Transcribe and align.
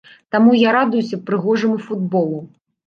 Таму 0.35 0.55
я 0.61 0.69
радуюся 0.77 1.21
прыгожаму 1.29 1.77
футболу. 1.87 2.47